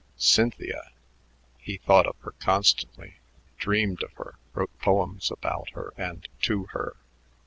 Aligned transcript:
Cynthia! 0.17 0.89
He 1.59 1.77
thought 1.77 2.07
of 2.07 2.15
her 2.21 2.33
constantly, 2.39 3.17
dreamed 3.59 4.01
of 4.01 4.13
her, 4.13 4.35
wrote 4.55 4.75
poems 4.79 5.29
about 5.29 5.69
her 5.73 5.93
and 5.95 6.27
to 6.41 6.63
her. 6.73 6.95